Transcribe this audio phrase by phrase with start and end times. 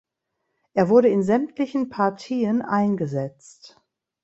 [0.73, 3.79] Er wurde in sämtlichen Partien eingesetzt.